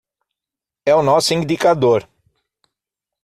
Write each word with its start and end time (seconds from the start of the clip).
É 0.83 0.95
o 0.95 1.03
nosso 1.03 1.31
indicador 1.31 2.09